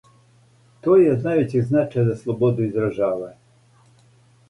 То 0.87 0.95
је 1.01 1.11
од 1.17 1.21
највећег 1.27 1.69
значаја 1.73 2.07
за 2.09 2.17
слободу 2.25 2.69
изражавања. 2.71 3.33